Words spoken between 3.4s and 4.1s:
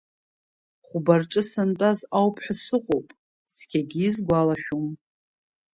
цқьагьы